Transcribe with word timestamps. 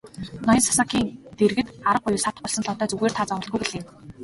Ноён 0.45 0.63
Сасакийн 0.67 1.07
дэргэд 1.37 1.67
арга 1.89 2.03
буюу 2.05 2.21
саатах 2.23 2.41
болсон 2.43 2.63
Лодой 2.67 2.87
"Зүгээр 2.89 3.13
та 3.15 3.21
зоволтгүй" 3.27 3.59
гэлээ. 3.61 3.83